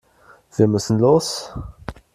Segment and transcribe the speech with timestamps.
[0.57, 1.53] Wir müssen los.